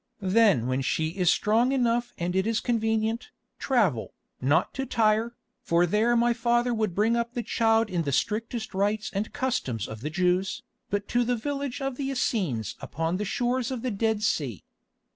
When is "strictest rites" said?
8.11-9.11